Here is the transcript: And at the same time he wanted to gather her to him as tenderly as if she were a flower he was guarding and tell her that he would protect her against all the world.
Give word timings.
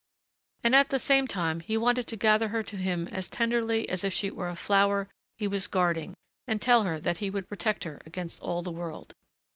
And 0.63 0.73
at 0.73 0.89
the 0.89 0.97
same 0.97 1.27
time 1.27 1.59
he 1.59 1.77
wanted 1.77 2.07
to 2.07 2.15
gather 2.15 2.47
her 2.47 2.63
to 2.63 2.75
him 2.75 3.07
as 3.09 3.29
tenderly 3.29 3.87
as 3.87 4.03
if 4.03 4.11
she 4.11 4.31
were 4.31 4.49
a 4.49 4.55
flower 4.55 5.07
he 5.37 5.47
was 5.47 5.67
guarding 5.67 6.15
and 6.47 6.59
tell 6.59 6.85
her 6.85 6.99
that 6.99 7.17
he 7.17 7.29
would 7.29 7.47
protect 7.47 7.83
her 7.83 8.01
against 8.03 8.41
all 8.41 8.63
the 8.63 8.71
world. 8.71 9.13